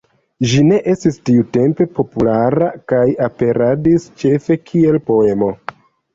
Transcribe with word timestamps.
Ĝi 0.51 0.61
ne 0.69 0.77
estis 0.93 1.19
tiutempe 1.29 1.87
populara 1.99 2.71
kaj 2.93 3.03
aperadis 3.27 4.09
ĉefe 4.25 4.61
kiel 4.73 5.01
poemo. 5.13 5.55